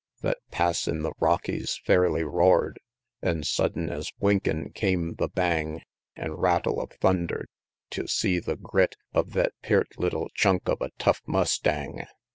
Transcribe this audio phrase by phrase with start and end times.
[0.01, 0.21] XXXIV.
[0.21, 2.79] Thet pass in the Rockies fairly roar'd;
[3.21, 5.83] An sudden' es winkin' came the bang
[6.15, 7.45] An rattle of thunder.
[7.91, 12.07] Tew see the grit Of thet peart little chunk of a tough mustang!